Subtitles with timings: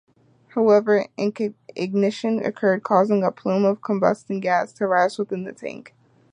[0.55, 1.05] However,
[1.75, 5.93] ignition occurred, causing a plume of combusting gas to rise within the tank.